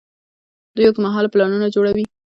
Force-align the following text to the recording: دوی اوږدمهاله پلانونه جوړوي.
دوی 0.75 0.85
اوږدمهاله 0.87 1.31
پلانونه 1.33 1.67
جوړوي. 1.75 2.05